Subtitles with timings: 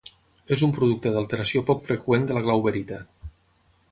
[0.55, 3.01] És un producte d'alteració poc freqüent de la glauberita.